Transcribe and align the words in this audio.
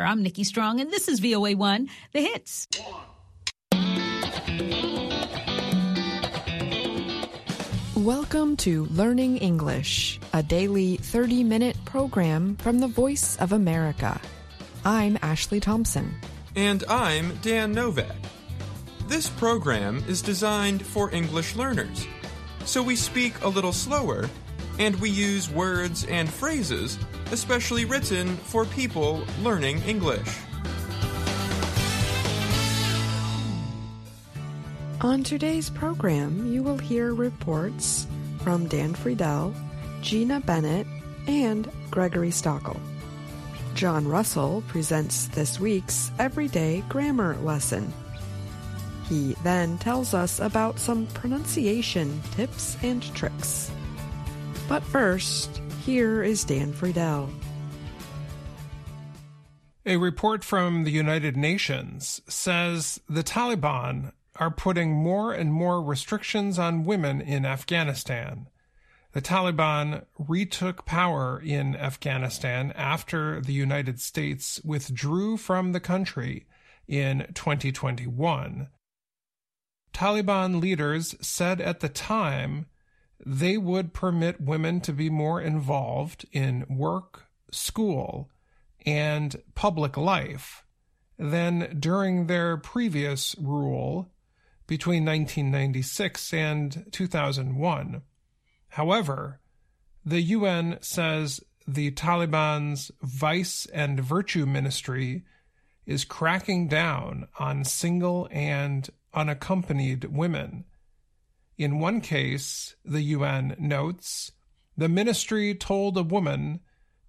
I'm 0.00 0.22
Nikki 0.22 0.44
Strong, 0.44 0.80
and 0.80 0.90
this 0.90 1.08
is 1.08 1.20
VOA1, 1.20 1.88
The 2.12 2.20
Hits. 2.20 2.68
Welcome 7.96 8.56
to 8.56 8.86
Learning 8.86 9.36
English, 9.36 10.18
a 10.32 10.42
daily 10.42 10.96
30 10.96 11.44
minute 11.44 11.76
program 11.84 12.56
from 12.56 12.78
the 12.78 12.88
Voice 12.88 13.36
of 13.36 13.52
America. 13.52 14.18
I'm 14.84 15.18
Ashley 15.20 15.60
Thompson. 15.60 16.14
And 16.56 16.84
I'm 16.88 17.36
Dan 17.42 17.72
Novak. 17.72 18.16
This 19.08 19.28
program 19.28 20.02
is 20.08 20.22
designed 20.22 20.84
for 20.86 21.14
English 21.14 21.54
learners, 21.54 22.06
so 22.64 22.82
we 22.82 22.96
speak 22.96 23.34
a 23.42 23.48
little 23.48 23.72
slower 23.72 24.30
and 24.78 24.96
we 24.96 25.10
use 25.10 25.50
words 25.50 26.04
and 26.06 26.28
phrases 26.32 26.98
especially 27.32 27.84
written 27.84 28.36
for 28.36 28.64
people 28.66 29.24
learning 29.40 29.82
English. 29.82 30.28
On 35.00 35.24
today's 35.24 35.68
program, 35.68 36.52
you 36.52 36.62
will 36.62 36.78
hear 36.78 37.12
reports 37.12 38.06
from 38.42 38.68
Dan 38.68 38.94
Friedell, 38.94 39.52
Gina 40.00 40.40
Bennett, 40.40 40.86
and 41.26 41.68
Gregory 41.90 42.30
Stachel. 42.30 42.78
John 43.74 44.06
Russell 44.06 44.62
presents 44.68 45.26
this 45.28 45.58
week's 45.58 46.10
Everyday 46.18 46.82
Grammar 46.88 47.36
lesson. 47.38 47.92
He 49.08 49.34
then 49.42 49.78
tells 49.78 50.14
us 50.14 50.38
about 50.38 50.78
some 50.78 51.06
pronunciation 51.08 52.20
tips 52.36 52.76
and 52.82 53.02
tricks. 53.14 53.70
But 54.68 54.82
first, 54.82 55.61
here 55.84 56.22
is 56.22 56.44
Dan 56.44 56.72
Friedell. 56.72 57.28
A 59.84 59.96
report 59.96 60.44
from 60.44 60.84
the 60.84 60.92
United 60.92 61.36
Nations 61.36 62.20
says 62.28 63.00
the 63.08 63.24
Taliban 63.24 64.12
are 64.36 64.50
putting 64.50 64.92
more 64.92 65.32
and 65.32 65.52
more 65.52 65.82
restrictions 65.82 66.56
on 66.56 66.84
women 66.84 67.20
in 67.20 67.44
Afghanistan. 67.44 68.48
The 69.10 69.20
Taliban 69.20 70.06
retook 70.16 70.86
power 70.86 71.42
in 71.44 71.74
Afghanistan 71.74 72.72
after 72.76 73.40
the 73.40 73.52
United 73.52 74.00
States 74.00 74.60
withdrew 74.64 75.36
from 75.36 75.72
the 75.72 75.80
country 75.80 76.46
in 76.86 77.26
2021. 77.34 78.68
Taliban 79.92 80.60
leaders 80.60 81.16
said 81.20 81.60
at 81.60 81.80
the 81.80 81.88
time 81.88 82.66
they 83.24 83.56
would 83.56 83.92
permit 83.92 84.40
women 84.40 84.80
to 84.80 84.92
be 84.92 85.08
more 85.10 85.40
involved 85.40 86.26
in 86.32 86.64
work, 86.68 87.26
school, 87.50 88.30
and 88.84 89.40
public 89.54 89.96
life 89.96 90.64
than 91.18 91.78
during 91.78 92.26
their 92.26 92.56
previous 92.56 93.36
rule 93.38 94.10
between 94.66 95.04
1996 95.04 96.32
and 96.34 96.86
2001. 96.90 98.02
However, 98.68 99.40
the 100.04 100.20
UN 100.22 100.78
says 100.80 101.40
the 101.66 101.92
Taliban's 101.92 102.90
Vice 103.02 103.66
and 103.66 104.00
Virtue 104.00 104.46
Ministry 104.46 105.24
is 105.86 106.04
cracking 106.04 106.68
down 106.68 107.28
on 107.38 107.64
single 107.64 108.28
and 108.32 108.88
unaccompanied 109.14 110.04
women 110.04 110.64
in 111.62 111.78
one 111.78 112.00
case, 112.00 112.74
the 112.84 113.02
UN 113.02 113.56
notes, 113.58 114.32
the 114.76 114.88
ministry 114.88 115.54
told 115.54 115.96
a 115.96 116.02
woman 116.02 116.60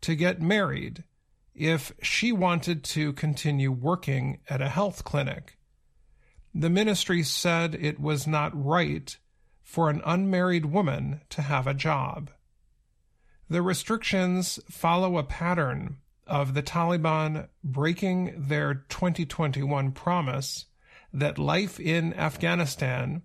to 0.02 0.16
get 0.16 0.42
married 0.42 1.04
if 1.56 1.94
she 2.02 2.32
wanted 2.32 2.84
to 2.84 3.14
continue 3.14 3.72
working 3.72 4.40
at 4.50 4.62
a 4.62 4.70
health 4.70 5.04
clinic. 5.04 5.58
The 6.54 6.70
ministry 6.70 7.24
said 7.24 7.76
it 7.76 8.00
was 8.00 8.28
not 8.28 8.52
right 8.54 9.18
for 9.64 9.90
an 9.90 10.02
unmarried 10.06 10.66
woman 10.66 11.22
to 11.30 11.42
have 11.42 11.68
a 11.68 11.74
job. 11.74 12.30
The 13.50 13.62
restrictions 13.62 14.60
follow 14.70 15.18
a 15.18 15.24
pattern 15.24 15.98
of 16.28 16.54
the 16.54 16.64
Taliban 16.64 17.48
breaking 17.64 18.34
their 18.48 18.74
2021 18.74 19.92
promise 19.92 20.66
that 21.12 21.38
life 21.38 21.80
in 21.80 22.14
Afghanistan 22.14 23.22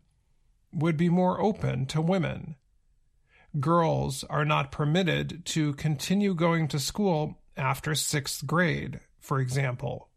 would 0.72 0.96
be 0.96 1.08
more 1.08 1.40
open 1.40 1.86
to 1.86 2.00
women. 2.00 2.56
Girls 3.60 4.24
are 4.24 4.44
not 4.44 4.70
permitted 4.70 5.44
to 5.46 5.72
continue 5.74 6.34
going 6.34 6.68
to 6.68 6.78
school 6.78 7.38
after 7.56 7.94
sixth 7.94 8.46
grade, 8.46 9.00
for 9.20 9.40
example. 9.40 10.08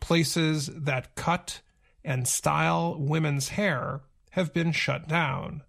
Places 0.00 0.66
that 0.66 1.14
cut 1.14 1.60
and 2.04 2.26
style 2.26 2.96
women's 2.98 3.50
hair 3.50 4.02
have 4.30 4.52
been 4.52 4.72
shut 4.72 5.08
down. 5.08 5.62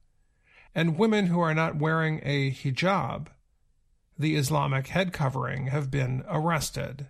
And 0.73 0.97
women 0.97 1.27
who 1.27 1.39
are 1.39 1.55
not 1.55 1.77
wearing 1.77 2.21
a 2.23 2.51
hijab, 2.51 3.27
the 4.17 4.35
Islamic 4.35 4.87
head 4.87 5.13
covering, 5.13 5.67
have 5.67 5.89
been 5.89 6.23
arrested. 6.27 7.07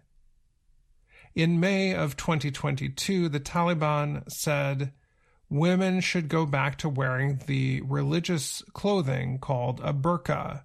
In 1.36 1.59
May 1.59 1.94
of 1.94 2.18
2022, 2.18 3.30
the 3.30 3.40
Taliban 3.40 4.30
said 4.31 4.94
women 5.50 6.02
should 6.02 6.30
go 6.30 6.46
back 6.46 6.78
to 6.78 6.90
wearing 6.90 7.40
the 7.47 7.81
religious 7.81 8.62
clothing 8.74 9.40
called 9.40 9.80
a 9.84 9.94
burqa. 9.94 10.63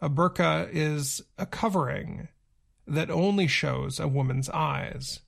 A 0.00 0.10
burqa 0.10 0.68
is 0.72 1.22
a 1.38 1.46
covering 1.46 2.28
that 2.86 3.10
only 3.10 3.46
shows 3.46 3.98
a 3.98 4.08
woman's 4.08 4.48
eyes. 4.50 5.20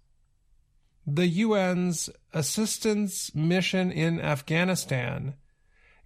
The 1.07 1.43
UN's 1.43 2.11
assistance 2.33 3.35
mission 3.35 3.93
in 3.93 4.21
Afghanistan 4.21 5.35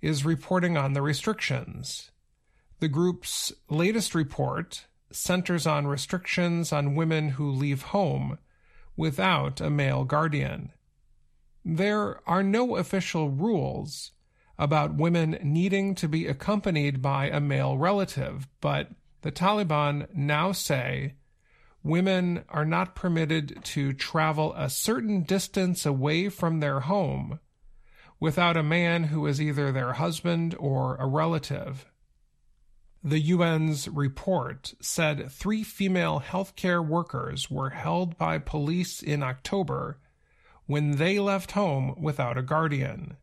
is 0.00 0.24
reporting 0.24 0.76
on 0.76 0.92
the 0.92 1.02
restrictions. 1.02 2.10
The 2.80 2.88
group's 2.88 3.52
latest 3.68 4.14
report 4.14 4.86
centers 5.10 5.66
on 5.66 5.86
restrictions 5.86 6.72
on 6.72 6.94
women 6.94 7.30
who 7.30 7.50
leave 7.50 7.82
home 7.82 8.38
without 8.96 9.60
a 9.60 9.70
male 9.70 10.04
guardian. 10.04 10.72
There 11.70 12.26
are 12.26 12.42
no 12.42 12.76
official 12.76 13.28
rules 13.28 14.12
about 14.58 14.94
women 14.94 15.38
needing 15.42 15.94
to 15.96 16.08
be 16.08 16.26
accompanied 16.26 17.02
by 17.02 17.28
a 17.28 17.40
male 17.40 17.76
relative, 17.76 18.48
but 18.62 18.88
the 19.20 19.30
Taliban 19.30 20.08
now 20.14 20.52
say 20.52 21.16
women 21.82 22.42
are 22.48 22.64
not 22.64 22.94
permitted 22.94 23.62
to 23.64 23.92
travel 23.92 24.54
a 24.54 24.70
certain 24.70 25.24
distance 25.24 25.84
away 25.84 26.30
from 26.30 26.60
their 26.60 26.80
home 26.80 27.38
without 28.18 28.56
a 28.56 28.62
man 28.62 29.04
who 29.04 29.26
is 29.26 29.38
either 29.38 29.70
their 29.70 29.92
husband 29.92 30.56
or 30.58 30.96
a 30.96 31.06
relative. 31.06 31.84
The 33.04 33.32
UN's 33.32 33.88
report 33.88 34.72
said 34.80 35.30
three 35.30 35.64
female 35.64 36.22
healthcare 36.26 36.82
workers 36.84 37.50
were 37.50 37.70
held 37.70 38.16
by 38.16 38.38
police 38.38 39.02
in 39.02 39.22
October 39.22 39.98
when 40.68 40.92
they 40.92 41.18
left 41.18 41.52
home 41.52 41.94
without 41.98 42.36
a 42.36 42.42
guardian. 42.42 43.16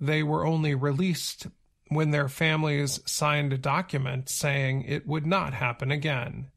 They 0.00 0.22
were 0.22 0.46
only 0.46 0.74
released 0.74 1.46
when 1.88 2.10
their 2.10 2.28
families 2.28 3.00
signed 3.04 3.52
a 3.52 3.58
document 3.58 4.30
saying 4.30 4.82
it 4.82 5.06
would 5.06 5.26
not 5.26 5.52
happen 5.52 5.90
again. 5.90 6.48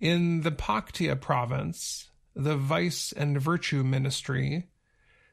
In 0.00 0.40
the 0.40 0.50
Paktia 0.50 1.20
province, 1.20 2.10
the 2.34 2.56
Vice 2.56 3.12
and 3.12 3.40
Virtue 3.40 3.84
Ministry 3.84 4.68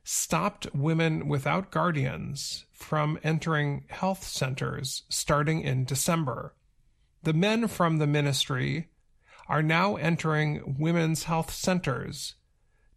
stopped 0.04 0.68
women 0.76 1.30
without 1.30 1.72
guardians 1.72 2.66
from 2.74 3.18
entering 3.24 3.86
health 3.90 4.26
centers 4.26 5.04
starting 5.08 5.62
in 5.62 5.86
December. 5.86 6.56
The 7.24 7.34
men 7.34 7.68
from 7.68 8.00
the 8.00 8.08
ministry 8.08 8.90
are 9.48 9.64
now 9.64 9.96
entering 9.96 10.76
women's 10.78 11.24
health 11.24 11.54
centers 11.54 12.36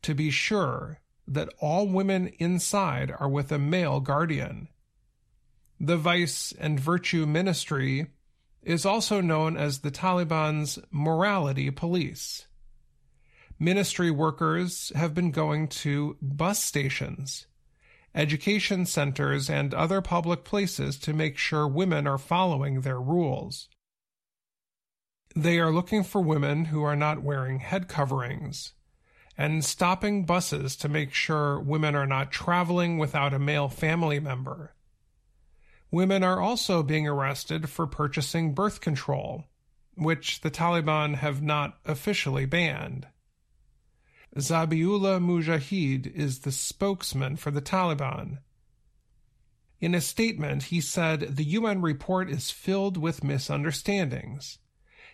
to 0.03 0.15
be 0.15 0.31
sure 0.31 1.01
that 1.27 1.53
all 1.61 1.87
women 1.87 2.29
inside 2.39 3.13
are 3.19 3.29
with 3.29 3.53
a 3.53 3.59
male 3.59 4.01
guardian. 4.01 4.69
The 5.81 5.97
Vice 5.97 6.53
and 6.59 6.79
Virtue 6.79 7.27
Ministry 7.27 8.09
is 8.63 8.87
also 8.87 9.21
known 9.21 9.57
as 9.57 9.81
the 9.81 9.91
Taliban's 9.91 10.79
morality 10.91 11.71
police. 11.71 12.47
Ministry 13.59 14.11
workers 14.11 14.93
have 14.95 15.15
been 15.15 15.31
going 15.31 15.69
to 15.69 16.17
bus 16.21 16.63
stations, 16.63 17.47
education 18.15 18.87
centers, 18.87 19.49
and 19.49 19.73
other 19.73 20.01
public 20.01 20.45
places 20.45 20.99
to 20.99 21.13
make 21.13 21.39
sure 21.39 21.67
women 21.67 22.07
are 22.07 22.19
following 22.19 22.81
their 22.81 23.01
rules. 23.01 23.69
They 25.35 25.59
are 25.59 25.73
looking 25.73 26.05
for 26.05 26.21
women 26.21 26.67
who 26.67 26.83
are 26.83 26.97
not 26.97 27.23
wearing 27.23 27.61
head 27.61 27.89
coverings, 27.89 28.73
and 29.43 29.65
stopping 29.65 30.25
buses 30.25 30.77
to 30.77 30.89
make 30.89 31.13
sure 31.13 31.59
women 31.59 31.97
are 31.97 32.07
not 32.07 32.31
traveling 32.31 32.97
without 32.97 33.35
a 33.35 33.41
male 33.41 33.69
family 33.69 34.21
member. 34.21 34.73
Women 35.91 36.23
are 36.23 36.41
also 36.41 36.85
being 36.85 37.09
arrested 37.09 37.69
for 37.69 37.89
purchasing 37.89 38.55
birth 38.55 38.81
control 38.81 39.47
which 39.95 40.43
the 40.43 40.51
Taliban 40.51 41.17
have 41.17 41.43
not 41.43 41.77
officially 41.85 42.47
banned. 42.47 43.09
Zabiullah 44.37 45.21
Mujahid 45.21 46.07
is 46.15 46.41
the 46.41 46.53
spokesman 46.53 47.35
for 47.35 47.51
the 47.51 47.61
Taliban. 47.61 48.39
In 49.81 49.93
a 49.93 50.01
statement, 50.01 50.65
he 50.65 50.81
said 50.81 51.37
the 51.37 51.45
UN 51.45 51.83
report 51.83 52.31
is 52.31 52.53
filled 52.53 52.97
with 52.97 53.25
misunderstandings. 53.25 54.59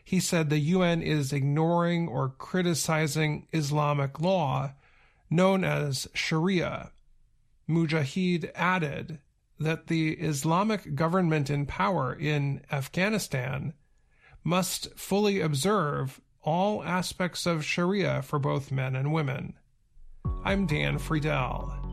He 0.09 0.21
said 0.21 0.49
the 0.49 0.59
UN 0.59 1.03
is 1.03 1.35
ignoring 1.35 2.09
or 2.09 2.31
criticizing 2.31 3.47
Islamic 3.53 4.19
law 4.19 4.73
known 5.29 5.65
as 5.65 6.09
Sharia. 6.15 6.93
Mujahid 7.69 8.51
added 8.55 9.19
that 9.61 9.89
the 9.89 10.13
Islamic 10.13 10.95
government 10.95 11.51
in 11.51 11.67
power 11.67 12.15
in 12.15 12.63
Afghanistan 12.73 13.75
must 14.43 14.99
fully 14.99 15.43
observe 15.43 16.23
all 16.43 16.83
aspects 16.83 17.45
of 17.45 17.63
Sharia 17.63 18.23
for 18.23 18.39
both 18.39 18.73
men 18.73 18.97
and 18.97 19.13
women. 19.13 19.59
I'm 20.43 20.65
Dan 20.65 20.99
Friedell. 20.99 21.88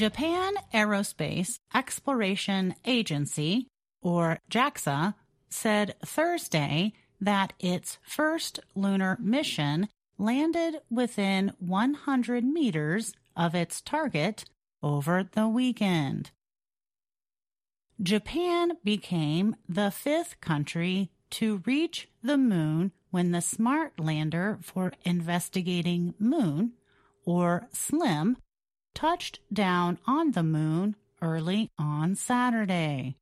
Japan 0.00 0.54
Aerospace 0.72 1.58
Exploration 1.74 2.74
Agency, 2.86 3.66
or 4.00 4.38
JAXA, 4.50 5.12
said 5.50 5.94
Thursday 6.02 6.94
that 7.20 7.52
its 7.60 7.98
first 8.00 8.60
lunar 8.74 9.18
mission 9.20 9.90
landed 10.16 10.80
within 10.90 11.52
100 11.58 12.44
meters 12.44 13.12
of 13.36 13.54
its 13.54 13.82
target 13.82 14.46
over 14.82 15.22
the 15.22 15.46
weekend. 15.46 16.30
Japan 18.02 18.78
became 18.82 19.54
the 19.68 19.90
fifth 19.90 20.40
country 20.40 21.10
to 21.28 21.60
reach 21.66 22.08
the 22.22 22.38
moon 22.38 22.92
when 23.10 23.32
the 23.32 23.42
Smart 23.42 24.00
Lander 24.00 24.60
for 24.62 24.94
Investigating 25.04 26.14
Moon, 26.18 26.72
or 27.26 27.68
SLIM, 27.74 28.38
touched 28.94 29.40
down 29.52 29.98
on 30.06 30.32
the 30.32 30.42
moon 30.42 30.96
early 31.22 31.70
on 31.78 32.14
Saturday 32.14 33.16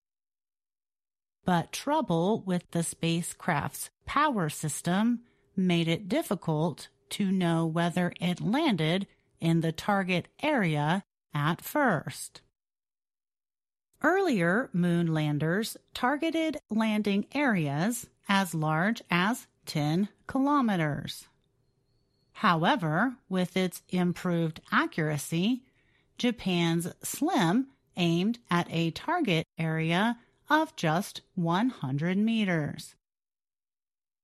but 1.48 1.72
trouble 1.72 2.42
with 2.44 2.70
the 2.72 2.82
spacecraft's 2.82 3.88
power 4.04 4.50
system 4.50 5.20
made 5.56 5.88
it 5.88 6.06
difficult 6.06 6.88
to 7.08 7.32
know 7.32 7.64
whether 7.64 8.12
it 8.20 8.38
landed 8.38 9.06
in 9.40 9.62
the 9.62 9.72
target 9.72 10.28
area 10.42 11.02
at 11.32 11.62
first. 11.62 12.42
Earlier 14.02 14.68
moon 14.74 15.14
landers 15.14 15.78
targeted 15.94 16.58
landing 16.68 17.24
areas 17.34 18.06
as 18.28 18.54
large 18.54 19.00
as 19.10 19.46
10 19.64 20.10
kilometers. 20.26 21.28
However, 22.38 23.16
with 23.28 23.56
its 23.56 23.82
improved 23.88 24.60
accuracy, 24.70 25.64
Japan's 26.18 26.86
SLIM 27.02 27.66
aimed 27.96 28.38
at 28.48 28.68
a 28.70 28.92
target 28.92 29.44
area 29.58 30.18
of 30.48 30.76
just 30.76 31.22
100 31.34 32.16
meters. 32.16 32.94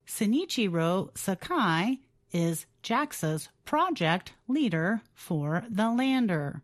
Shinichiro 0.06 1.10
Sakai 1.18 2.02
is 2.30 2.66
JAXA's 2.84 3.48
project 3.64 4.34
leader 4.46 5.02
for 5.12 5.64
the 5.68 5.90
lander. 5.90 6.62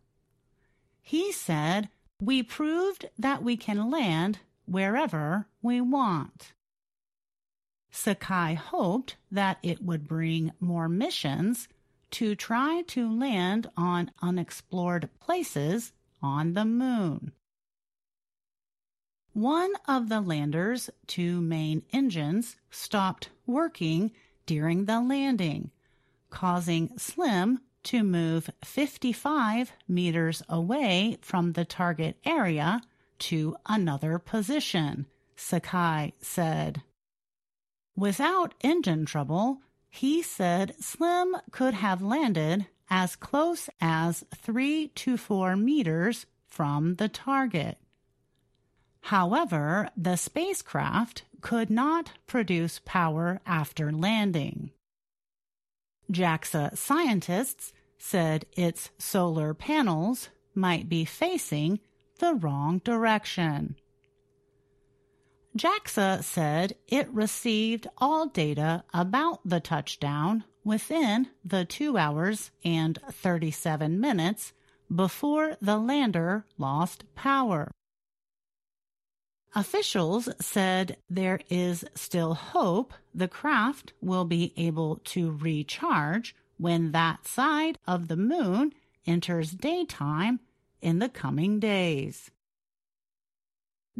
He 1.02 1.32
said, 1.32 1.88
We 2.20 2.44
proved 2.44 3.06
that 3.18 3.42
we 3.42 3.56
can 3.56 3.90
land 3.90 4.38
wherever 4.66 5.48
we 5.62 5.80
want. 5.80 6.52
Sakai 7.90 8.54
hoped 8.54 9.16
that 9.30 9.58
it 9.62 9.82
would 9.82 10.06
bring 10.06 10.52
more 10.60 10.88
missions 10.88 11.68
to 12.12 12.34
try 12.34 12.82
to 12.88 13.12
land 13.12 13.68
on 13.76 14.10
unexplored 14.22 15.08
places 15.20 15.92
on 16.22 16.54
the 16.54 16.64
moon. 16.64 17.32
One 19.32 19.72
of 19.86 20.08
the 20.08 20.20
lander's 20.20 20.90
two 21.06 21.40
main 21.40 21.82
engines 21.92 22.56
stopped 22.70 23.30
working 23.46 24.10
during 24.46 24.86
the 24.86 25.00
landing, 25.00 25.70
causing 26.30 26.90
Slim 26.98 27.60
to 27.84 28.02
move 28.02 28.50
55 28.64 29.72
meters 29.88 30.42
away 30.48 31.18
from 31.22 31.52
the 31.52 31.64
target 31.64 32.16
area 32.24 32.82
to 33.18 33.56
another 33.66 34.18
position, 34.18 35.06
Sakai 35.36 36.14
said. 36.20 36.82
Without 38.00 38.54
engine 38.62 39.04
trouble, 39.04 39.60
he 39.90 40.22
said 40.22 40.74
Slim 40.80 41.36
could 41.50 41.74
have 41.74 42.00
landed 42.00 42.64
as 42.88 43.14
close 43.14 43.68
as 43.78 44.24
3 44.34 44.88
to 44.88 45.18
4 45.18 45.54
meters 45.54 46.24
from 46.48 46.94
the 46.94 47.10
target. 47.10 47.76
However, 49.02 49.90
the 49.98 50.16
spacecraft 50.16 51.24
could 51.42 51.68
not 51.68 52.12
produce 52.26 52.80
power 52.86 53.42
after 53.44 53.92
landing. 53.92 54.70
JAXA 56.10 56.78
scientists 56.78 57.74
said 57.98 58.46
its 58.52 58.88
solar 58.96 59.52
panels 59.52 60.30
might 60.54 60.88
be 60.88 61.04
facing 61.04 61.80
the 62.18 62.34
wrong 62.34 62.78
direction. 62.82 63.76
JAXA 65.56 66.22
said 66.22 66.76
it 66.86 67.08
received 67.12 67.88
all 67.98 68.26
data 68.26 68.84
about 68.94 69.40
the 69.44 69.60
touchdown 69.60 70.44
within 70.64 71.28
the 71.44 71.64
2 71.64 71.98
hours 71.98 72.52
and 72.64 72.98
37 73.10 73.98
minutes 73.98 74.52
before 74.94 75.56
the 75.60 75.76
lander 75.76 76.44
lost 76.56 77.04
power. 77.14 77.70
Officials 79.54 80.28
said 80.40 80.96
there 81.08 81.40
is 81.50 81.84
still 81.96 82.34
hope 82.34 82.94
the 83.12 83.26
craft 83.26 83.92
will 84.00 84.24
be 84.24 84.52
able 84.56 85.00
to 85.04 85.32
recharge 85.32 86.36
when 86.58 86.92
that 86.92 87.26
side 87.26 87.76
of 87.86 88.06
the 88.06 88.16
moon 88.16 88.72
enters 89.06 89.50
daytime 89.50 90.38
in 90.80 91.00
the 91.00 91.08
coming 91.08 91.58
days. 91.58 92.30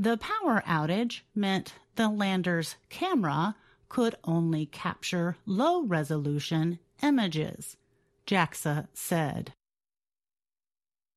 The 0.00 0.16
power 0.16 0.62
outage 0.66 1.20
meant 1.34 1.74
the 1.96 2.08
lander's 2.08 2.76
camera 2.88 3.54
could 3.90 4.14
only 4.24 4.64
capture 4.64 5.36
low 5.44 5.82
resolution 5.82 6.78
images, 7.02 7.76
JAXA 8.26 8.88
said. 8.94 9.52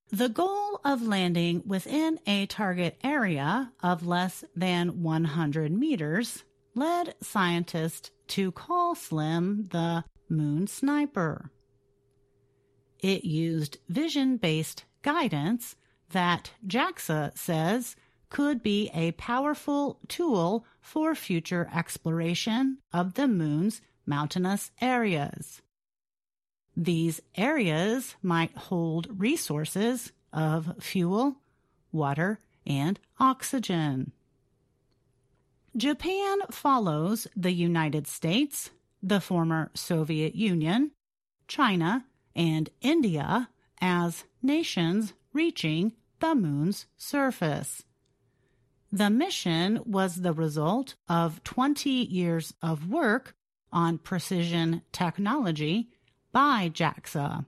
The 0.10 0.28
goal 0.28 0.82
of 0.84 1.02
landing 1.02 1.64
within 1.66 2.20
a 2.28 2.46
target 2.46 2.98
area 3.06 3.72
of 3.82 4.06
less 4.06 4.44
than 4.54 5.02
100 5.02 5.72
meters 5.72 6.44
led 6.76 7.16
scientists 7.22 8.12
to 8.28 8.52
call 8.52 8.96
SLIM 8.96 9.70
the 9.72 10.04
Moon 10.28 10.68
Sniper. 10.68 11.52
It 13.00 13.24
used 13.24 13.78
vision 13.88 14.36
based 14.36 14.84
guidance 15.04 15.78
that 16.10 16.52
JAXA 16.68 17.38
says 17.38 17.96
could 18.34 18.64
be 18.64 18.90
a 18.96 19.12
powerful 19.12 20.00
tool 20.10 20.66
for 20.82 21.14
future 21.14 21.70
exploration 21.74 22.80
of 22.92 23.14
the 23.14 23.28
moon's 23.28 23.80
mountainous 24.08 24.72
areas. 24.82 25.62
These 26.76 27.22
areas 27.36 28.16
might 28.24 28.58
hold 28.58 29.08
resources 29.20 30.12
of 30.34 30.74
fuel, 30.80 31.38
water, 31.92 32.40
and 32.66 33.00
oxygen. 33.20 34.12
Japan 35.78 36.40
follows 36.50 37.28
the 37.36 37.54
United 37.54 38.08
States, 38.08 38.72
the 39.04 39.22
former 39.22 39.70
Soviet 39.76 40.34
Union, 40.34 40.92
China, 41.48 42.06
and 42.36 42.72
India 42.82 43.50
as 43.80 44.24
nations 44.42 45.14
reaching 45.34 45.94
the 46.20 46.34
moon's 46.34 46.88
surface. 46.98 47.84
The 48.94 49.10
mission 49.10 49.80
was 49.86 50.18
the 50.18 50.34
result 50.34 50.94
of 51.10 51.44
20 51.44 51.90
years 51.90 52.54
of 52.62 52.92
work 52.92 53.34
on 53.72 53.98
precision 53.98 54.84
technology 54.92 55.90
by 56.32 56.70
JAXA. 56.70 57.48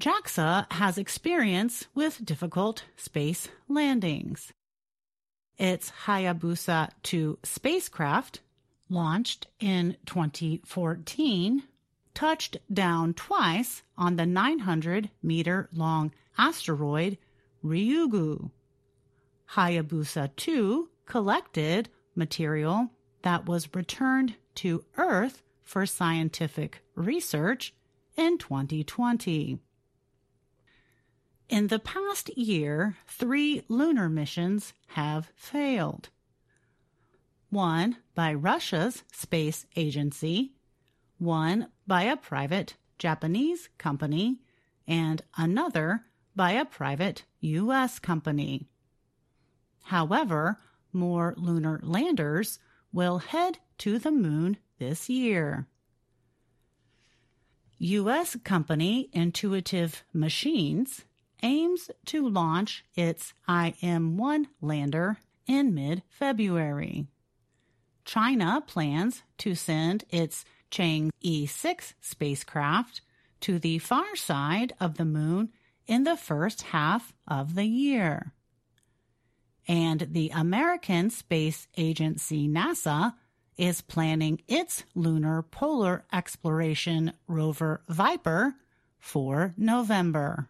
JAXA 0.00 0.72
has 0.72 0.98
experience 0.98 1.86
with 1.94 2.24
difficult 2.24 2.82
space 2.96 3.46
landings. 3.68 4.52
Its 5.56 5.92
Hayabusa 6.04 6.90
2 7.04 7.38
spacecraft 7.44 8.40
launched 8.90 9.46
in 9.60 9.96
2014, 10.06 11.62
touched 12.12 12.56
down 12.72 13.14
twice 13.14 13.84
on 13.96 14.16
the 14.16 14.26
900 14.26 15.10
meter 15.22 15.68
long 15.72 16.10
asteroid 16.36 17.18
Ryugu. 17.64 18.50
Hayabusa 19.52 20.34
2 20.36 20.88
collected 21.06 21.88
material 22.14 22.90
that 23.22 23.46
was 23.46 23.74
returned 23.74 24.34
to 24.56 24.84
Earth 24.96 25.42
for 25.62 25.86
scientific 25.86 26.80
research 26.94 27.74
in 28.16 28.38
2020. 28.38 29.58
In 31.48 31.66
the 31.66 31.78
past 31.78 32.36
year, 32.36 32.96
three 33.06 33.62
lunar 33.68 34.08
missions 34.08 34.72
have 34.88 35.30
failed. 35.36 36.08
One 37.50 37.98
by 38.14 38.34
Russia's 38.34 39.04
space 39.12 39.66
agency, 39.76 40.54
one 41.18 41.68
by 41.86 42.04
a 42.04 42.16
private 42.16 42.74
Japanese 42.98 43.68
company, 43.78 44.40
and 44.86 45.22
another 45.36 46.04
by 46.34 46.52
a 46.52 46.64
private 46.64 47.24
U.S. 47.40 47.98
company. 47.98 48.66
However, 49.84 50.58
more 50.92 51.34
lunar 51.36 51.80
landers 51.82 52.58
will 52.92 53.18
head 53.18 53.58
to 53.78 53.98
the 53.98 54.10
moon 54.10 54.56
this 54.78 55.08
year. 55.08 55.66
U.S. 57.78 58.36
company 58.44 59.10
Intuitive 59.12 60.04
Machines 60.12 61.04
aims 61.42 61.90
to 62.06 62.26
launch 62.26 62.84
its 62.94 63.34
IM 63.48 64.16
1 64.16 64.48
lander 64.62 65.18
in 65.46 65.74
mid 65.74 66.02
February. 66.08 67.06
China 68.04 68.62
plans 68.66 69.22
to 69.38 69.54
send 69.54 70.04
its 70.08 70.44
Chang'e 70.70 71.48
6 71.48 71.94
spacecraft 72.00 73.00
to 73.40 73.58
the 73.58 73.78
far 73.78 74.16
side 74.16 74.72
of 74.80 74.96
the 74.96 75.04
moon 75.04 75.50
in 75.86 76.04
the 76.04 76.16
first 76.16 76.62
half 76.62 77.12
of 77.28 77.54
the 77.54 77.66
year. 77.66 78.32
And 79.66 80.08
the 80.10 80.30
American 80.34 81.10
Space 81.10 81.68
Agency 81.76 82.48
NASA 82.48 83.14
is 83.56 83.80
planning 83.80 84.40
its 84.48 84.84
lunar 84.94 85.42
polar 85.42 86.04
exploration 86.12 87.12
rover 87.26 87.82
Viper 87.88 88.54
for 88.98 89.54
November. 89.56 90.48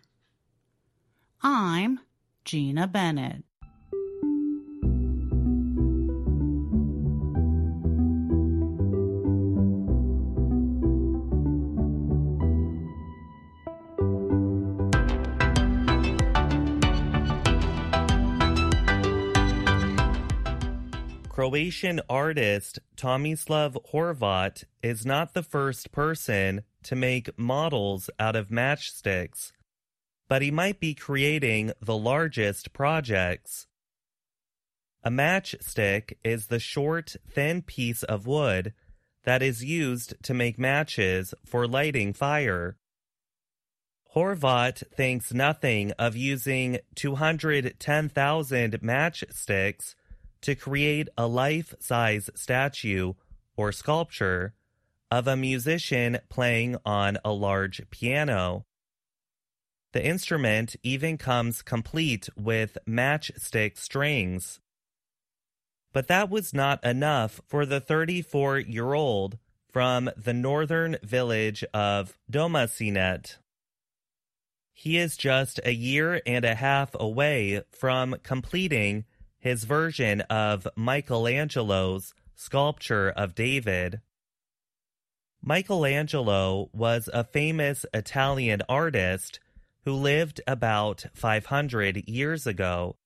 I'm 1.43 2.01
Gina 2.45 2.87
Bennett. 2.87 3.45
Croatian 21.45 22.01
artist 22.09 22.79
Tomislav 22.97 23.77
Horvat 23.93 24.65
is 24.83 25.05
not 25.05 25.35
the 25.35 25.43
first 25.43 25.93
person 25.93 26.63
to 26.85 26.97
make 26.97 27.39
models 27.39 28.09
out 28.19 28.35
of 28.35 28.49
matchsticks, 28.49 29.53
but 30.27 30.41
he 30.41 30.51
might 30.51 30.81
be 30.81 30.95
creating 30.95 31.71
the 31.83 31.99
largest 31.99 32.73
projects. 32.73 33.67
A 35.03 35.11
matchstick 35.11 36.15
is 36.25 36.47
the 36.47 36.59
short, 36.59 37.15
thin 37.29 37.61
piece 37.61 38.05
of 38.05 38.27
wood 38.27 38.73
that 39.25 39.43
is 39.43 39.63
used 39.63 40.15
to 40.23 40.33
make 40.33 40.59
matches 40.59 41.35
for 41.45 41.69
lighting 41.69 42.15
fire. 42.15 42.79
Horvat 44.15 44.83
thinks 44.97 45.35
nothing 45.35 45.93
of 45.99 46.17
using 46.17 46.79
210,000 46.95 48.81
matchsticks 48.81 49.95
to 50.45 50.55
create 50.55 51.09
a 51.17 51.27
life 51.27 51.75
size 51.81 52.29
statue 52.35 53.15
or 53.57 53.73
sculpture 53.73 54.53
of 55.11 55.27
a 55.27 55.37
musician 55.37 56.19
playing 56.29 56.77
on 56.85 57.17
a 57.25 57.33
large 57.33 57.81
piano. 57.89 58.67
The 59.95 60.05
instrument 60.05 60.77
even 60.83 61.17
comes 61.17 61.63
complete 61.63 62.29
with 62.37 62.77
matchstick 62.87 63.79
strings. 63.79 64.61
But 65.95 66.09
that 66.09 66.29
was 66.29 66.53
not 66.53 66.85
enough 66.85 67.41
for 67.47 67.65
the 67.65 67.81
34 67.81 68.59
year 68.59 68.93
old 68.93 69.39
from 69.73 70.11
the 70.15 70.35
northern 70.35 70.99
village 71.03 71.65
of 71.73 72.19
Domasinec. 72.31 73.37
He 74.75 74.99
is 74.99 75.17
just 75.17 75.59
a 75.65 75.73
year 75.73 76.21
and 76.27 76.45
a 76.45 76.55
half 76.55 76.91
away 77.01 77.63
from 77.71 78.17
completing 78.23 79.07
his 79.45 79.65
version 79.65 80.23
of 80.23 80.67
Michelangelo's 80.75 82.15
sculpture 82.35 83.11
of 83.11 83.35
David. 83.35 84.01
Michelangelo 85.43 86.71
was 86.73 87.11
a 87.13 87.25
famous 87.25 87.85
Italian 87.93 88.63
artist 88.71 89.41
who 89.85 89.93
lived 89.93 90.41
about 90.47 91.05
500 91.13 92.09
years 92.09 92.47
ago. 92.47 92.97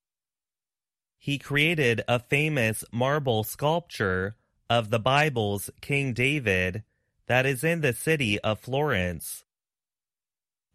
He 1.19 1.39
created 1.39 2.03
a 2.07 2.21
famous 2.21 2.85
marble 2.93 3.43
sculpture 3.43 4.37
of 4.71 4.91
the 4.91 5.01
Bible's 5.01 5.71
King 5.81 6.13
David 6.13 6.85
that 7.27 7.47
is 7.47 7.65
in 7.65 7.81
the 7.81 7.93
city 7.93 8.39
of 8.43 8.61
Florence. 8.61 9.45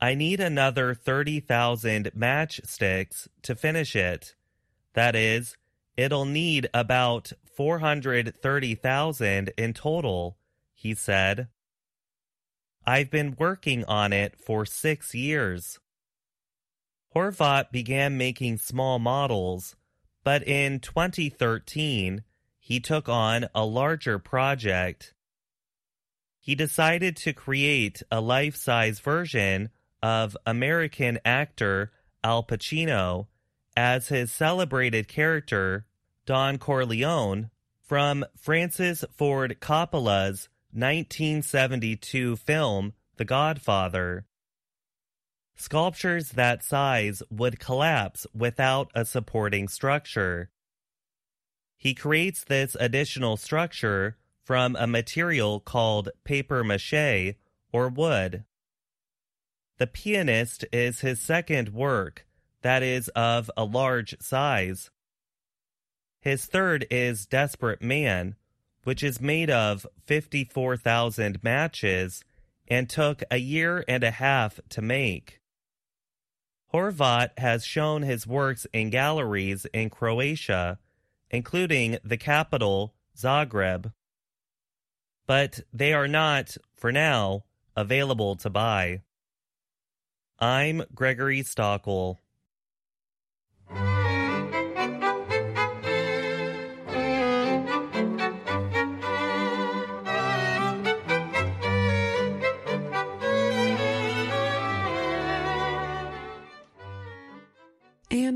I 0.02 0.14
need 0.14 0.42
another 0.42 0.94
30,000 0.94 2.12
matchsticks 2.14 3.30
to 3.44 3.56
finish 3.56 3.96
it. 3.96 4.36
That 4.94 5.16
is, 5.16 5.58
it'll 5.98 6.26
need 6.26 6.70
about 6.74 7.32
430,000 7.56 9.52
in 9.58 9.74
total, 9.74 10.38
he 10.74 10.94
said. 10.94 11.48
I've 12.86 13.10
been 13.10 13.36
working 13.38 13.86
on 13.86 14.12
it 14.12 14.36
for 14.36 14.66
six 14.66 15.16
years. 15.16 15.80
Horvat 17.16 17.72
began 17.72 18.18
making 18.18 18.58
small 18.58 19.00
models, 19.00 19.76
but 20.24 20.46
in 20.48 20.80
2013, 20.80 22.24
he 22.60 22.80
took 22.80 23.08
on 23.08 23.48
a 23.54 23.66
larger 23.66 24.20
project. 24.20 25.14
He 26.40 26.56
decided 26.56 27.16
to 27.18 27.34
create 27.34 28.02
a 28.12 28.20
life 28.20 28.56
size 28.56 29.00
version 29.00 29.70
of 30.02 30.36
American 30.46 31.20
actor 31.24 31.92
Al 32.24 32.44
Pacino 32.44 33.28
as 33.76 34.10
his 34.10 34.32
celebrated 34.32 35.08
character, 35.08 35.86
Don 36.26 36.58
Corleone, 36.58 37.50
from 37.82 38.26
Francis 38.38 39.04
Ford 39.14 39.58
Coppola's 39.60 40.50
1972 40.72 42.36
film 42.38 42.94
The 43.18 43.26
Godfather. 43.26 44.26
Sculptures 45.56 46.30
that 46.30 46.64
size 46.64 47.22
would 47.30 47.60
collapse 47.60 48.26
without 48.34 48.90
a 48.96 49.06
supporting 49.06 49.68
structure. 49.68 50.50
He 51.78 51.94
creates 51.94 52.44
this 52.44 52.76
additional 52.80 53.38
structure 53.38 54.18
from 54.44 54.76
a 54.76 54.88
material 54.88 55.60
called 55.60 56.10
paper 56.24 56.64
mache 56.64 57.36
or 57.72 57.90
wood. 57.90 58.46
The 59.78 59.88
Pianist 59.88 60.66
is 60.72 61.02
his 61.02 61.20
second 61.20 61.70
work 61.70 62.26
that 62.64 62.82
is 62.84 63.10
of 63.10 63.52
a 63.56 63.64
large 63.64 64.16
size. 64.20 64.90
His 66.22 66.46
third 66.46 66.88
is 66.90 67.26
Desperate 67.26 67.82
Man, 67.82 68.36
which 68.84 69.04
is 69.04 69.22
made 69.22 69.50
of 69.50 69.86
54,000 70.06 71.44
matches 71.44 72.24
and 72.68 72.90
took 72.90 73.24
a 73.30 73.38
year 73.38 73.84
and 73.88 74.04
a 74.04 74.12
half 74.12 74.60
to 74.70 74.82
make. 74.82 75.40
Horvat 76.74 77.38
has 77.38 77.66
shown 77.66 78.02
his 78.02 78.26
works 78.26 78.66
in 78.74 78.90
galleries 78.90 79.66
in 79.74 79.90
Croatia, 79.90 80.80
including 81.30 81.98
the 82.04 82.18
capital, 82.18 82.96
Zagreb. 83.18 83.94
But 85.28 85.60
they 85.72 85.94
are 85.94 86.08
not, 86.08 86.58
for 86.74 86.92
now, 86.92 87.44
available 87.76 88.36
to 88.38 88.50
buy. 88.50 89.02
I'm 90.40 90.84
Gregory 90.96 91.42
Stachel. 91.44 92.18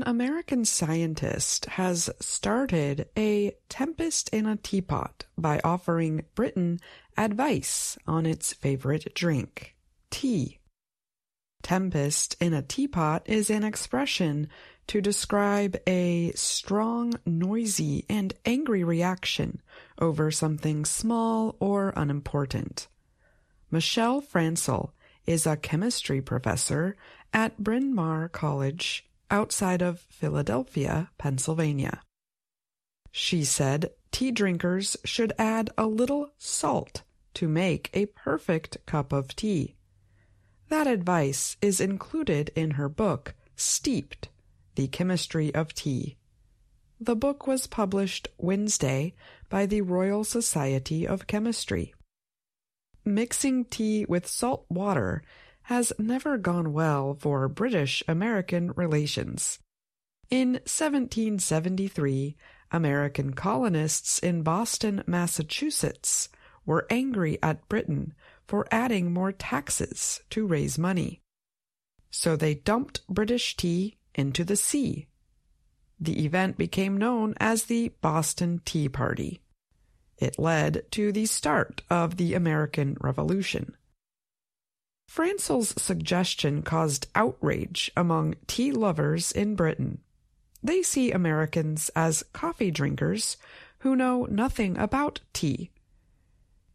American 0.08 0.64
scientist 0.64 1.66
has 1.66 2.08
started 2.18 3.10
a 3.14 3.54
tempest 3.68 4.30
in 4.30 4.46
a 4.46 4.56
teapot 4.56 5.26
by 5.36 5.60
offering 5.62 6.24
Britain 6.34 6.80
advice 7.18 7.98
on 8.06 8.24
its 8.24 8.54
favorite 8.54 9.14
drink, 9.14 9.76
tea. 10.08 10.60
Tempest 11.62 12.36
in 12.40 12.54
a 12.54 12.62
teapot 12.62 13.22
is 13.26 13.50
an 13.50 13.62
expression 13.62 14.48
to 14.86 15.02
describe 15.02 15.76
a 15.86 16.32
strong, 16.32 17.12
noisy, 17.26 18.06
and 18.08 18.32
angry 18.46 18.82
reaction 18.82 19.60
over 20.00 20.30
something 20.30 20.86
small 20.86 21.54
or 21.60 21.92
unimportant. 21.94 22.88
Michelle 23.70 24.22
Francl 24.22 24.92
is 25.26 25.46
a 25.46 25.58
chemistry 25.58 26.22
professor 26.22 26.96
at 27.34 27.58
Bryn 27.62 27.94
Mawr 27.94 28.30
College 28.30 29.04
outside 29.30 29.82
of 29.82 30.00
Philadelphia, 30.10 31.10
Pennsylvania. 31.18 32.02
She 33.10 33.44
said 33.44 33.90
tea 34.10 34.30
drinkers 34.30 34.96
should 35.04 35.32
add 35.38 35.70
a 35.76 35.86
little 35.86 36.30
salt 36.38 37.02
to 37.34 37.48
make 37.48 37.90
a 37.92 38.06
perfect 38.06 38.84
cup 38.86 39.12
of 39.12 39.34
tea. 39.34 39.76
That 40.68 40.86
advice 40.86 41.56
is 41.62 41.80
included 41.80 42.50
in 42.54 42.72
her 42.72 42.88
book, 42.88 43.34
Steeped 43.56 44.28
The 44.74 44.88
Chemistry 44.88 45.54
of 45.54 45.74
Tea. 45.74 46.16
The 47.00 47.16
book 47.16 47.46
was 47.46 47.66
published 47.66 48.28
Wednesday 48.38 49.14
by 49.48 49.66
the 49.66 49.82
Royal 49.82 50.24
Society 50.24 51.06
of 51.06 51.26
Chemistry. 51.26 51.94
Mixing 53.04 53.64
tea 53.64 54.04
with 54.08 54.26
salt 54.26 54.66
water 54.68 55.22
has 55.68 55.92
never 55.98 56.38
gone 56.38 56.72
well 56.72 57.14
for 57.20 57.46
British 57.46 58.02
American 58.08 58.72
relations. 58.72 59.58
In 60.30 60.52
1773, 60.64 62.34
American 62.72 63.34
colonists 63.34 64.18
in 64.18 64.42
Boston, 64.42 65.04
Massachusetts, 65.06 66.30
were 66.64 66.86
angry 66.88 67.38
at 67.42 67.68
Britain 67.68 68.14
for 68.46 68.66
adding 68.70 69.12
more 69.12 69.30
taxes 69.30 70.22
to 70.30 70.46
raise 70.46 70.78
money. 70.78 71.20
So 72.10 72.34
they 72.34 72.54
dumped 72.54 73.06
British 73.06 73.54
tea 73.54 73.98
into 74.14 74.44
the 74.44 74.56
sea. 74.56 75.06
The 76.00 76.24
event 76.24 76.56
became 76.56 76.96
known 76.96 77.34
as 77.38 77.64
the 77.64 77.90
Boston 78.00 78.62
Tea 78.64 78.88
Party. 78.88 79.42
It 80.16 80.38
led 80.38 80.90
to 80.92 81.12
the 81.12 81.26
start 81.26 81.82
of 81.90 82.16
the 82.16 82.32
American 82.32 82.96
Revolution. 83.02 83.76
Francl's 85.08 85.80
suggestion 85.80 86.62
caused 86.62 87.08
outrage 87.14 87.90
among 87.96 88.36
tea 88.46 88.70
lovers 88.70 89.32
in 89.32 89.56
Britain. 89.56 89.98
They 90.62 90.82
see 90.82 91.10
Americans 91.10 91.90
as 91.96 92.24
coffee 92.32 92.70
drinkers 92.70 93.36
who 93.78 93.96
know 93.96 94.26
nothing 94.30 94.76
about 94.76 95.20
tea. 95.32 95.70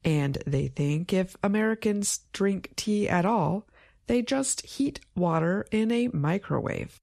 And 0.03 0.37
they 0.45 0.67
think 0.67 1.13
if 1.13 1.37
Americans 1.43 2.21
drink 2.33 2.71
tea 2.75 3.07
at 3.07 3.25
all, 3.25 3.67
they 4.07 4.21
just 4.21 4.65
heat 4.65 4.99
water 5.15 5.65
in 5.71 5.91
a 5.91 6.09
microwave. 6.09 6.99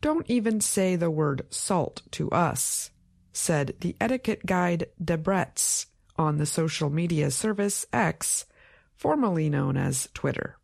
Don't 0.00 0.28
even 0.28 0.60
say 0.60 0.96
the 0.96 1.10
word 1.10 1.46
salt 1.50 2.02
to 2.12 2.28
us 2.30 2.90
said 3.32 3.74
the 3.80 3.96
etiquette 4.00 4.44
guide 4.46 4.86
Debrett's 5.02 5.86
on 6.16 6.36
the 6.36 6.46
social 6.46 6.90
media 6.90 7.30
service 7.30 7.86
X, 7.92 8.44
formerly 9.02 9.50
known 9.50 9.76
as 9.76 10.08
Twitter. 10.14 10.56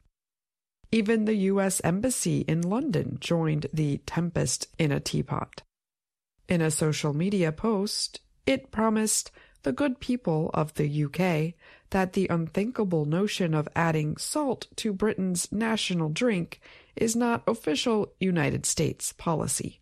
Even 0.92 1.24
the 1.24 1.34
U.S. 1.50 1.80
Embassy 1.82 2.42
in 2.42 2.62
London 2.62 3.18
joined 3.20 3.66
the 3.72 3.98
Tempest 4.06 4.68
in 4.78 4.92
a 4.92 5.00
Teapot. 5.00 5.62
In 6.48 6.62
a 6.62 6.70
social 6.70 7.12
media 7.12 7.50
post, 7.50 8.20
it 8.46 8.70
promised 8.70 9.32
the 9.64 9.72
good 9.72 9.98
people 9.98 10.52
of 10.54 10.72
the 10.74 11.04
UK 11.04 11.54
that 11.90 12.12
the 12.12 12.28
unthinkable 12.28 13.06
notion 13.06 13.54
of 13.54 13.68
adding 13.74 14.16
salt 14.18 14.68
to 14.76 14.92
Britain's 14.92 15.50
national 15.50 16.08
drink 16.08 16.60
is 16.94 17.16
not 17.16 17.42
official 17.48 18.12
United 18.20 18.64
States 18.64 19.12
policy. 19.12 19.80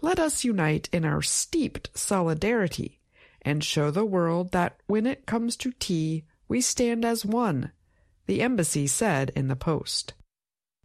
Let 0.00 0.18
us 0.18 0.44
unite 0.44 0.88
in 0.94 1.04
our 1.04 1.20
steeped 1.20 1.90
solidarity 1.92 3.00
and 3.42 3.62
show 3.62 3.90
the 3.90 4.06
world 4.06 4.52
that 4.52 4.78
when 4.86 5.06
it 5.06 5.26
comes 5.26 5.56
to 5.56 5.72
tea, 5.72 6.24
we 6.50 6.60
stand 6.60 7.04
as 7.04 7.24
one, 7.24 7.70
the 8.26 8.42
embassy 8.42 8.84
said 8.84 9.30
in 9.36 9.46
the 9.46 9.54
post. 9.54 10.14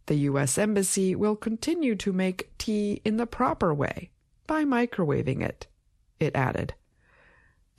The 0.06 0.14
U.S. 0.30 0.58
Embassy 0.58 1.16
will 1.16 1.34
continue 1.34 1.96
to 1.96 2.12
make 2.12 2.56
tea 2.56 3.02
in 3.04 3.16
the 3.16 3.26
proper 3.26 3.74
way 3.74 4.10
by 4.46 4.64
microwaving 4.64 5.42
it, 5.42 5.66
it 6.20 6.36
added. 6.36 6.74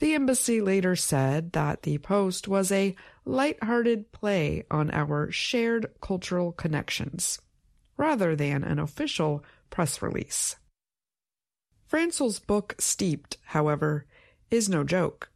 The 0.00 0.14
embassy 0.14 0.60
later 0.60 0.96
said 0.96 1.52
that 1.52 1.82
the 1.82 1.96
post 1.96 2.46
was 2.46 2.70
a 2.70 2.94
light-hearted 3.24 4.12
play 4.12 4.64
on 4.70 4.90
our 4.90 5.30
shared 5.30 5.86
cultural 6.02 6.52
connections, 6.52 7.40
rather 7.96 8.36
than 8.36 8.64
an 8.64 8.78
official 8.78 9.42
press 9.70 10.02
release. 10.02 10.56
Francl's 11.86 12.38
book 12.38 12.74
Steeped, 12.78 13.38
however, 13.46 14.04
is 14.50 14.68
no 14.68 14.84
joke. 14.84 15.30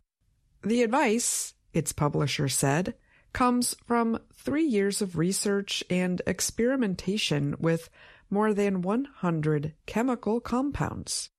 The 0.63 0.83
advice, 0.83 1.55
its 1.73 1.93
publisher 1.93 2.49
said, 2.49 2.95
comes 3.33 3.75
from 3.87 4.19
three 4.35 4.65
years 4.65 5.01
of 5.01 5.17
research 5.17 5.83
and 5.89 6.21
experimentation 6.27 7.55
with 7.59 7.89
more 8.31 8.53
than 8.55 8.83
100 8.83 9.75
chemical 9.87 10.41
compounds. 10.41 11.31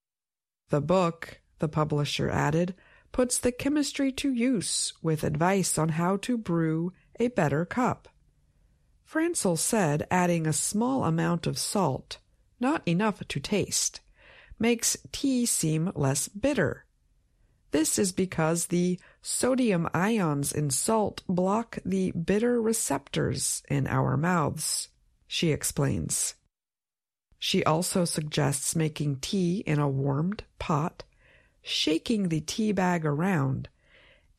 The 0.69 0.81
book, 0.81 1.41
the 1.59 1.67
publisher 1.67 2.29
added, 2.29 2.75
puts 3.11 3.37
the 3.37 3.51
chemistry 3.51 4.11
to 4.11 4.33
use 4.33 4.93
with 5.01 5.23
advice 5.23 5.77
on 5.77 5.89
how 5.89 6.17
to 6.17 6.37
brew 6.37 6.93
a 7.19 7.27
better 7.29 7.65
cup. 7.65 8.09
Francl 9.07 9.57
said 9.57 10.07
adding 10.09 10.47
a 10.47 10.53
small 10.53 11.03
amount 11.03 11.45
of 11.45 11.59
salt, 11.59 12.17
not 12.59 12.81
enough 12.87 13.25
to 13.27 13.39
taste, 13.39 14.01
makes 14.57 14.97
tea 15.11 15.45
seem 15.45 15.91
less 15.93 16.27
bitter. 16.27 16.85
This 17.73 17.97
is 17.97 18.11
because 18.11 18.67
the 18.67 18.99
sodium 19.23 19.89
ions 19.95 20.51
in 20.53 20.69
salt 20.69 21.23
block 21.27 21.79
the 21.83 22.11
bitter 22.11 22.61
receptors 22.61 23.63
in 23.67 23.87
our 23.87 24.15
mouths, 24.15 24.89
she 25.27 25.51
explains. 25.51 26.35
She 27.39 27.63
also 27.63 28.05
suggests 28.05 28.75
making 28.75 29.21
tea 29.21 29.63
in 29.65 29.79
a 29.79 29.89
warmed 29.89 30.43
pot, 30.59 31.01
shaking 31.63 32.29
the 32.29 32.41
tea 32.41 32.73
bag 32.73 33.07
around, 33.07 33.69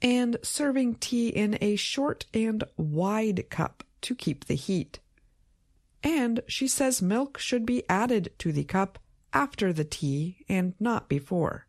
and 0.01 0.37
serving 0.43 0.95
tea 0.95 1.29
in 1.29 1.59
a 1.61 1.75
short 1.75 2.27
and 2.33 2.63
wide 2.77 3.51
cup 3.51 3.83
to 4.03 4.15
keep 4.15 4.45
the 4.45 4.55
heat. 4.55 5.01
And 6.05 6.39
she 6.47 6.69
says 6.69 7.03
milk 7.03 7.39
should 7.39 7.67
be 7.67 7.83
added 7.89 8.33
to 8.39 8.53
the 8.53 8.65
cup 8.65 9.01
after 9.33 9.73
the 9.73 9.85
tea 9.85 10.45
and 10.49 10.75
not 10.79 11.09
before, 11.09 11.67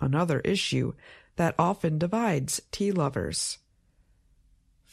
another 0.00 0.40
issue 0.40 0.94
that 1.36 1.54
often 1.58 1.98
divides 1.98 2.60
tea 2.70 2.92
lovers. 2.92 3.58